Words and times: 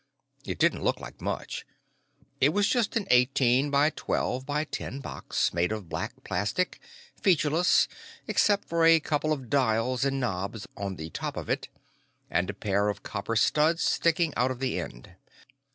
It 0.45 0.57
didn't 0.57 0.81
look 0.83 0.99
like 0.99 1.21
much; 1.21 1.63
it 2.39 2.49
was 2.49 2.67
just 2.67 2.97
an 2.97 3.05
eighteen 3.11 3.69
by 3.69 3.91
twelve 3.91 4.47
by 4.47 4.63
ten 4.63 4.99
box, 4.99 5.53
made 5.53 5.71
of 5.71 5.89
black 5.89 6.23
plastic, 6.23 6.79
featureless, 7.21 7.87
except 8.25 8.67
for 8.67 8.83
a 8.83 8.99
couple 8.99 9.31
of 9.31 9.47
dials 9.47 10.03
and 10.03 10.19
knobs 10.19 10.65
on 10.75 10.95
the 10.95 11.11
top 11.11 11.37
of 11.37 11.51
it, 11.51 11.67
and 12.31 12.49
a 12.49 12.55
pair 12.55 12.89
of 12.89 13.03
copper 13.03 13.35
studs 13.35 13.83
sticking 13.83 14.33
out 14.35 14.49
of 14.49 14.57
the 14.59 14.79
end. 14.79 15.13